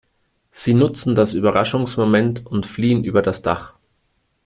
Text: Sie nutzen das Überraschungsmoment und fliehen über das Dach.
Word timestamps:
Sie 0.51 0.73
nutzen 0.73 1.13
das 1.13 1.35
Überraschungsmoment 1.35 2.43
und 2.47 2.65
fliehen 2.65 3.03
über 3.03 3.21
das 3.21 3.43
Dach. 3.43 3.73